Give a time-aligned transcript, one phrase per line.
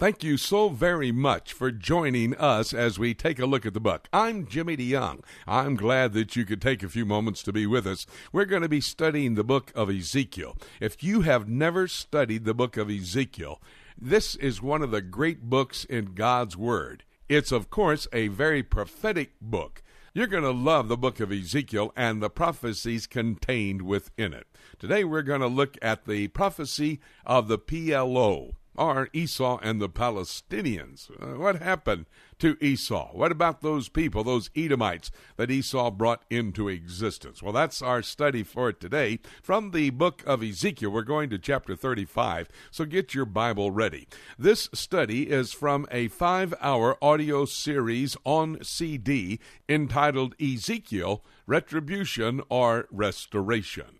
[0.00, 3.80] Thank you so very much for joining us as we take a look at the
[3.80, 4.08] book.
[4.14, 5.22] I'm Jimmy DeYoung.
[5.46, 8.06] I'm glad that you could take a few moments to be with us.
[8.32, 10.56] We're going to be studying the book of Ezekiel.
[10.80, 13.60] If you have never studied the book of Ezekiel,
[14.00, 17.04] this is one of the great books in God's Word.
[17.28, 19.82] It's, of course, a very prophetic book.
[20.14, 24.46] You're going to love the book of Ezekiel and the prophecies contained within it.
[24.78, 29.88] Today, we're going to look at the prophecy of the PLO are Esau and the
[29.88, 31.10] Palestinians.
[31.20, 32.06] Uh, what happened
[32.38, 33.10] to Esau?
[33.12, 37.42] What about those people, those Edomites that Esau brought into existence?
[37.42, 39.20] Well, that's our study for today.
[39.42, 44.08] From the book of Ezekiel, we're going to chapter 35, so get your Bible ready.
[44.38, 52.86] This study is from a five hour audio series on CD entitled Ezekiel Retribution or
[52.90, 53.99] Restoration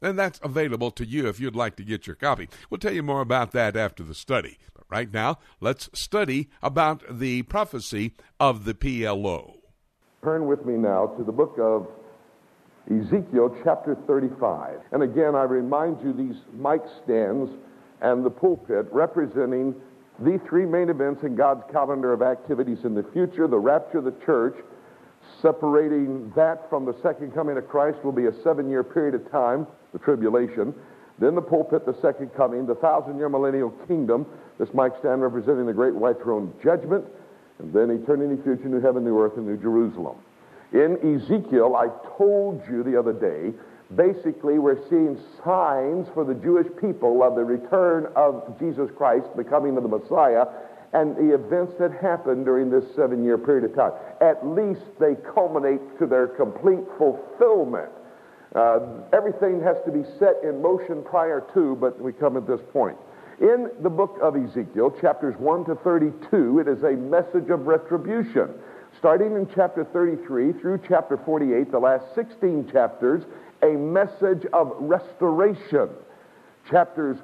[0.00, 2.48] and that's available to you if you'd like to get your copy.
[2.70, 4.58] We'll tell you more about that after the study.
[4.74, 9.56] But right now, let's study about the prophecy of the PLO.
[10.22, 11.88] Turn with me now to the book of
[12.90, 14.80] Ezekiel, chapter 35.
[14.92, 17.50] And again, I remind you these mic stands
[18.00, 19.74] and the pulpit representing
[20.20, 24.04] the three main events in God's calendar of activities in the future the rapture of
[24.04, 24.56] the church.
[25.42, 29.30] Separating that from the second coming of Christ will be a seven year period of
[29.30, 30.74] time the tribulation.
[31.18, 34.26] Then the pulpit, the second coming, the thousand year millennial kingdom.
[34.58, 37.04] This mic stand representing the great white throne judgment.
[37.58, 40.16] And then eternity, future, new heaven, new earth, and new Jerusalem.
[40.72, 43.56] In Ezekiel, I told you the other day,
[43.96, 49.44] basically we're seeing signs for the Jewish people of the return of Jesus Christ, the
[49.44, 50.46] coming of the Messiah,
[50.92, 53.92] and the events that happened during this seven year period of time.
[54.20, 57.90] At least they culminate to their complete fulfillment.
[58.54, 58.80] Uh,
[59.12, 62.96] everything has to be set in motion prior to, but we come at this point.
[63.40, 68.50] In the book of Ezekiel, chapters 1 to 32, it is a message of retribution.
[68.98, 73.22] Starting in chapter 33 through chapter 48, the last 16 chapters,
[73.62, 75.88] a message of restoration.
[76.68, 77.18] Chapters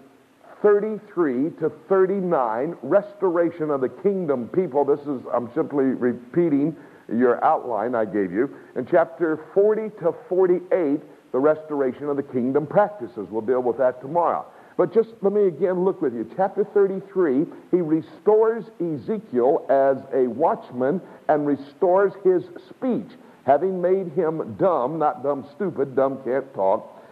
[0.63, 4.85] 33 to 39, restoration of the kingdom people.
[4.85, 6.77] This is, I'm simply repeating
[7.09, 8.55] your outline I gave you.
[8.77, 11.01] In chapter 40 to 48,
[11.35, 13.27] the restoration of the kingdom practices.
[13.29, 14.47] We'll deal with that tomorrow.
[14.77, 16.31] But just let me again look with you.
[16.37, 23.09] Chapter 33, he restores Ezekiel as a watchman and restores his speech,
[23.45, 27.03] having made him dumb, not dumb stupid, dumb can't talk,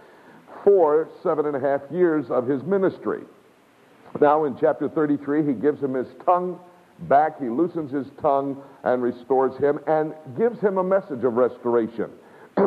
[0.62, 3.24] for seven and a half years of his ministry.
[4.20, 6.60] Now in chapter 33, he gives him his tongue
[7.08, 12.08] back, he loosens his tongue and restores him and gives him a message of restoration.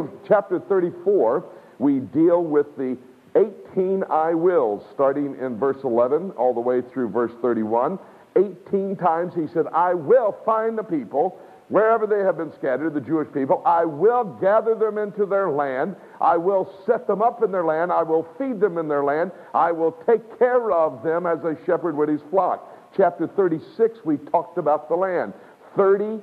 [0.27, 1.45] chapter 34,
[1.79, 2.97] we deal with the
[3.35, 7.99] 18 I wills, starting in verse 11 all the way through verse 31.
[8.37, 11.39] 18 times he said, I will find the people
[11.69, 13.61] wherever they have been scattered, the Jewish people.
[13.65, 15.95] I will gather them into their land.
[16.21, 17.91] I will set them up in their land.
[17.91, 19.31] I will feed them in their land.
[19.53, 22.71] I will take care of them as a shepherd with his flock.
[22.95, 25.33] Chapter 36, we talked about the land.
[25.75, 26.21] 30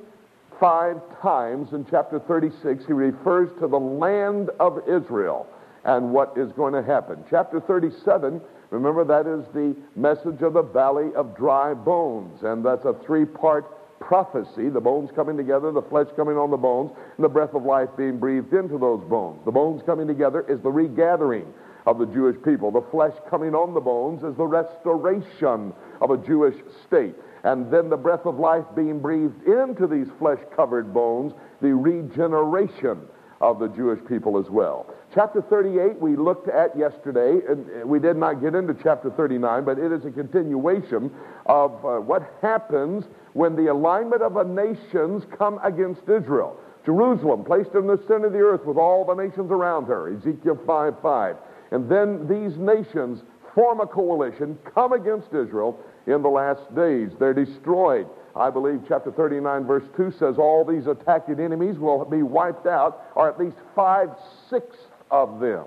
[0.62, 5.44] five times in chapter 36, he refers to the land of Israel
[5.84, 7.18] and what is going to happen.
[7.28, 8.40] Chapter 37,
[8.70, 13.24] remember that is the message of the valley of dry bones, and that's a three
[13.24, 17.54] part prophecy the bones coming together, the flesh coming on the bones, and the breath
[17.54, 19.40] of life being breathed into those bones.
[19.44, 21.52] The bones coming together is the regathering
[21.86, 22.70] of the Jewish people.
[22.70, 26.56] The flesh coming on the bones is the restoration of a Jewish
[26.86, 31.74] state and then the breath of life being breathed into these flesh covered bones, the
[31.74, 33.00] regeneration
[33.40, 34.86] of the Jewish people as well.
[35.12, 39.78] Chapter 38 we looked at yesterday, and we did not get into chapter 39, but
[39.78, 41.10] it is a continuation
[41.46, 46.56] of uh, what happens when the alignment of the nations come against Israel.
[46.84, 50.58] Jerusalem placed in the center of the earth with all the nations around her, Ezekiel
[50.64, 51.36] 5 5.
[51.72, 53.22] And then these nations
[53.54, 57.10] form a coalition, come against Israel, in the last days.
[57.18, 58.06] They're destroyed.
[58.34, 63.04] I believe chapter 39, verse 2 says all these attacking enemies will be wiped out,
[63.14, 64.08] or at least five
[64.48, 65.64] sixths of them.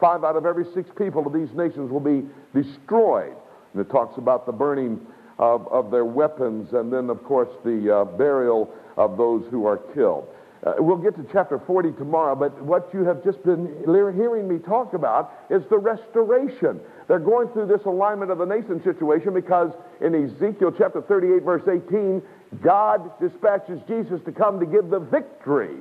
[0.00, 3.36] Five out of every six people of these nations will be destroyed.
[3.72, 5.04] And it talks about the burning
[5.38, 9.78] of, of their weapons and then, of course, the uh, burial of those who are
[9.78, 10.28] killed.
[10.64, 14.58] Uh, we'll get to chapter 40 tomorrow, but what you have just been hearing me
[14.58, 16.80] talk about is the restoration.
[17.06, 21.68] They're going through this alignment of the nation situation because in Ezekiel chapter 38, verse
[21.68, 22.22] 18,
[22.62, 25.76] God dispatches Jesus to come to give the victory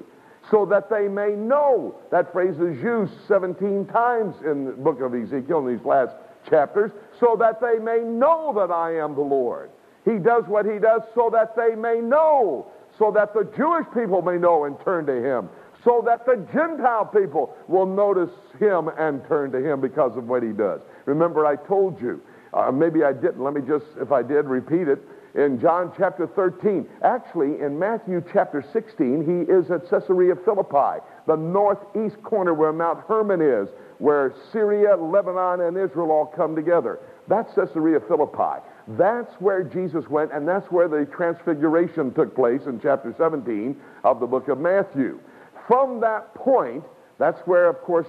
[0.51, 1.95] so that they may know.
[2.11, 6.13] That phrase is used 17 times in the book of Ezekiel in these last
[6.49, 6.91] chapters,
[7.21, 9.69] so that they may know that I am the Lord.
[10.03, 14.21] He does what he does so that they may know, so that the Jewish people
[14.21, 15.49] may know and turn to him,
[15.83, 20.43] so that the Gentile people will notice him and turn to him because of what
[20.43, 20.81] he does.
[21.05, 22.21] Remember, I told you,
[22.53, 23.43] uh, maybe I didn't.
[23.43, 25.01] Let me just, if I did, repeat it.
[25.35, 31.35] In John chapter 13, actually in Matthew chapter 16, he is at Caesarea Philippi, the
[31.35, 33.67] northeast corner where Mount Hermon is,
[33.97, 36.99] where Syria, Lebanon, and Israel all come together.
[37.27, 38.61] That's Caesarea Philippi.
[38.87, 44.19] That's where Jesus went, and that's where the transfiguration took place in chapter 17 of
[44.19, 45.19] the book of Matthew.
[45.67, 46.83] From that point,
[47.17, 48.07] that's where, of course,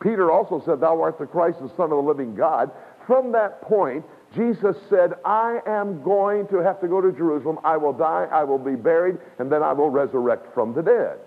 [0.00, 2.70] Peter also said, Thou art the Christ, the Son of the living God.
[3.06, 7.58] From that point, Jesus said, I am going to have to go to Jerusalem.
[7.64, 11.18] I will die, I will be buried, and then I will resurrect from the dead.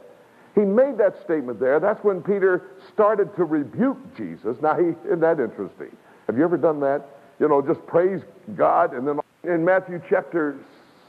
[0.56, 1.80] He made that statement there.
[1.80, 2.62] That's when Peter
[2.94, 4.57] started to rebuke Jesus.
[4.62, 5.96] Now, he, isn't that interesting?
[6.28, 7.06] Have you ever done that?
[7.39, 8.21] You know, just praise
[8.56, 10.57] God, and then in Matthew chapter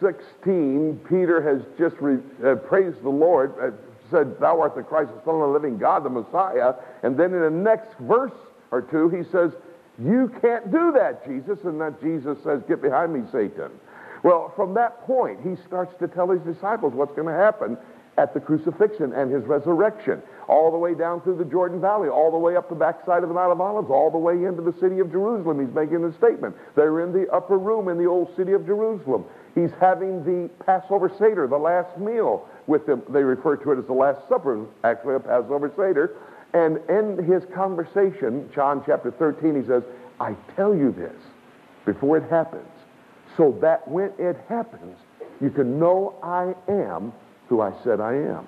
[0.01, 3.71] 16, Peter has just re, uh, praised the Lord, uh,
[4.11, 6.75] said, Thou art the Christ, the Son of the living God, the Messiah.
[7.03, 8.33] And then in the next verse
[8.71, 9.53] or two, he says,
[9.99, 11.59] You can't do that, Jesus.
[11.65, 13.71] And then Jesus says, Get behind me, Satan.
[14.23, 17.77] Well, from that point, he starts to tell his disciples what's going to happen
[18.17, 22.31] at the crucifixion and his resurrection, all the way down through the Jordan Valley, all
[22.31, 24.75] the way up the backside of the Mount of Olives, all the way into the
[24.79, 25.65] city of Jerusalem.
[25.65, 26.55] He's making a statement.
[26.77, 29.25] They're in the upper room in the old city of Jerusalem.
[29.55, 33.03] He's having the Passover Seder, the last meal with them.
[33.09, 36.17] They refer to it as the Last Supper, actually a Passover Seder.
[36.53, 39.83] And in his conversation, John chapter 13, he says,
[40.21, 41.17] I tell you this
[41.85, 42.69] before it happens,
[43.37, 44.97] so that when it happens,
[45.41, 47.13] you can know I am
[47.49, 48.47] who I said I am.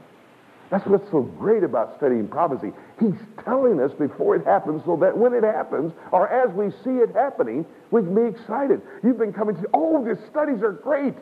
[0.71, 2.73] That's what's so great about studying prophecy.
[2.99, 3.15] He's
[3.45, 7.15] telling us before it happens so that when it happens, or as we see it
[7.15, 8.83] happening, we can be excited.
[9.05, 11.15] You've been coming to, oh, these studies are great.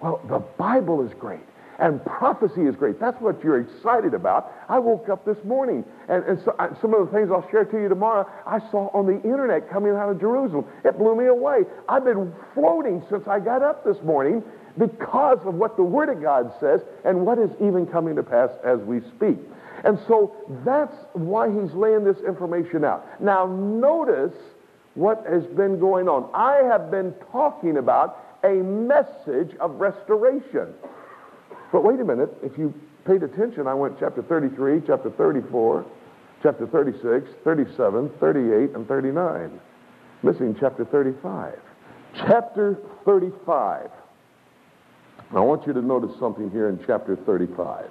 [0.00, 1.40] Well, the Bible is great.
[1.78, 3.00] And prophecy is great.
[3.00, 4.52] That's what you're excited about.
[4.68, 7.64] I woke up this morning, and, and so, uh, some of the things I'll share
[7.64, 10.66] to you tomorrow, I saw on the internet coming out of Jerusalem.
[10.84, 11.62] It blew me away.
[11.88, 14.44] I've been floating since I got up this morning
[14.78, 18.50] because of what the Word of God says and what is even coming to pass
[18.64, 19.38] as we speak.
[19.84, 20.34] And so
[20.64, 23.20] that's why he's laying this information out.
[23.20, 24.34] Now, notice
[24.94, 26.30] what has been going on.
[26.34, 30.74] I have been talking about a message of restoration.
[31.72, 32.74] But wait a minute, if you
[33.06, 35.84] paid attention, I went chapter 33, chapter 34,
[36.42, 39.60] chapter 36, 37, 38, and 39.
[40.22, 41.58] Missing chapter 35.
[42.14, 43.90] Chapter 35
[45.34, 47.86] I want you to notice something here in chapter 35.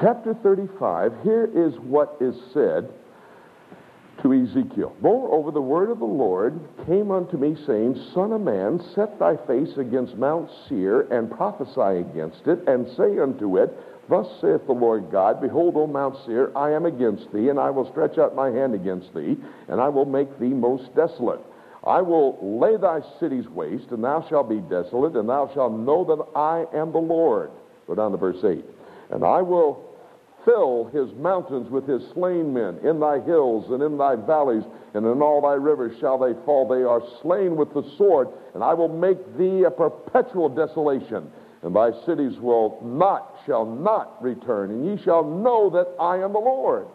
[0.00, 2.92] Chapter 35, here is what is said
[4.20, 4.96] to Ezekiel.
[5.00, 9.36] Moreover, the word of the Lord came unto me, saying, Son of man, set thy
[9.46, 13.70] face against Mount Seir, and prophesy against it, and say unto it,
[14.08, 17.70] Thus saith the Lord God, Behold, O Mount Seir, I am against thee, and I
[17.70, 19.36] will stretch out my hand against thee,
[19.68, 21.40] and I will make thee most desolate.
[21.86, 26.04] I will lay thy cities waste, and thou shalt be desolate, and thou shalt know
[26.04, 27.50] that I am the Lord.
[27.86, 28.64] Go down to verse 8.
[29.10, 29.84] And I will
[30.46, 32.78] fill his mountains with his slain men.
[32.82, 34.64] In thy hills and in thy valleys
[34.94, 36.66] and in all thy rivers shall they fall.
[36.68, 41.30] They are slain with the sword, and I will make thee a perpetual desolation.
[41.62, 46.32] And thy cities will not, shall not return, and ye shall know that I am
[46.32, 46.86] the Lord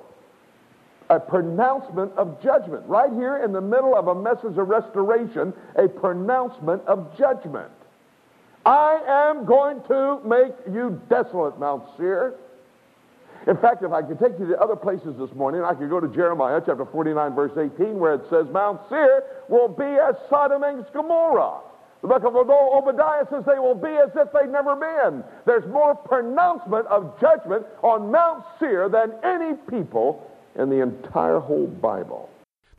[1.09, 2.85] a pronouncement of judgment.
[2.85, 7.71] Right here in the middle of a message of restoration, a pronouncement of judgment.
[8.65, 12.35] I am going to make you desolate, Mount Seir.
[13.47, 15.99] In fact, if I could take you to other places this morning, I could go
[15.99, 20.63] to Jeremiah chapter 49, verse 18, where it says, Mount Seir will be as Sodom
[20.63, 21.61] and Gomorrah.
[22.01, 25.23] The book of Obadiah says they will be as if they'd never been.
[25.45, 31.67] There's more pronouncement of judgment on Mount Seir than any people and the entire whole
[31.67, 32.29] Bible.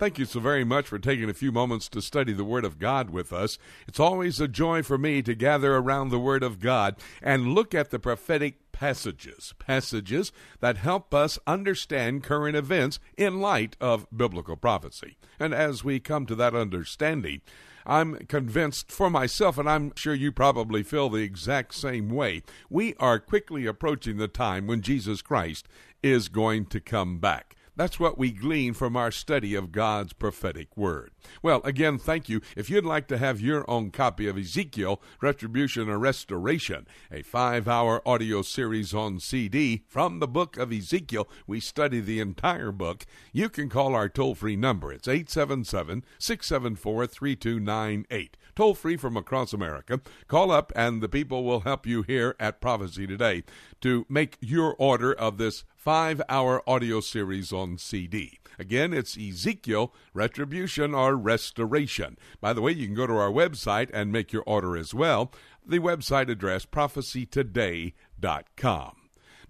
[0.01, 2.79] Thank you so very much for taking a few moments to study the Word of
[2.79, 3.59] God with us.
[3.87, 7.75] It's always a joy for me to gather around the Word of God and look
[7.75, 14.57] at the prophetic passages, passages that help us understand current events in light of biblical
[14.57, 15.19] prophecy.
[15.39, 17.43] And as we come to that understanding,
[17.85, 22.43] I'm convinced for myself, and I'm sure you probably feel the exact same way.
[22.71, 25.69] We are quickly approaching the time when Jesus Christ
[26.03, 27.55] is going to come back.
[27.81, 31.13] That's what we glean from our study of God's prophetic word.
[31.43, 32.43] Well, again, thank you.
[32.55, 37.67] If you'd like to have your own copy of Ezekiel, Retribution or Restoration, a five
[37.67, 43.07] hour audio series on CD from the book of Ezekiel, we study the entire book,
[43.33, 44.93] you can call our toll free number.
[44.93, 48.37] It's 877 674 3298.
[48.55, 50.03] Toll free from across America.
[50.29, 53.43] Call up and the people will help you here at Prophecy Today
[53.81, 58.39] to make your order of this five hour audio series on CD.
[58.59, 62.19] Again, it's Ezekiel Retribution or Restoration.
[62.41, 65.33] By the way, you can go to our website and make your order as well.
[65.67, 69.00] The website address prophecytoday.com.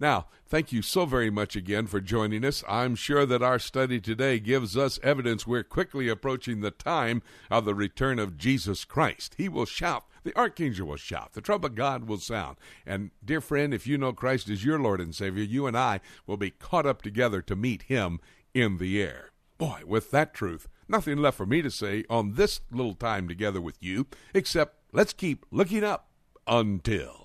[0.01, 2.63] Now, thank you so very much again for joining us.
[2.67, 7.65] I'm sure that our study today gives us evidence we're quickly approaching the time of
[7.65, 9.35] the return of Jesus Christ.
[9.37, 12.57] He will shout the archangel will shout, the trumpet of God will sound.
[12.85, 15.99] And, dear friend, if you know Christ as your Lord and Savior, you and I
[16.25, 18.19] will be caught up together to meet Him
[18.53, 19.31] in the air.
[19.59, 23.61] Boy, with that truth, nothing left for me to say on this little time together
[23.61, 26.09] with you, except let's keep looking up
[26.47, 27.20] until.